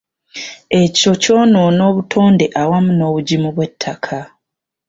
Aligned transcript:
Ekyo 0.81 1.11
kyonoona 1.21 1.81
obutonde 1.89 2.45
awamu 2.61 2.91
nobugimu 2.93 3.49
bw'ettaka. 3.55 4.19